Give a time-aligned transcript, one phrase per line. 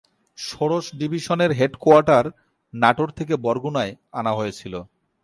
[0.37, 2.25] ষোড়শ ডিভিশনের হেডকোয়ার্টার
[2.73, 4.73] নাটোর থেকে বরগুনায় আনা হয়েছিল।